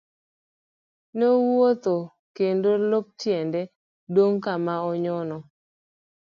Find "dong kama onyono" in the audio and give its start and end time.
4.15-5.37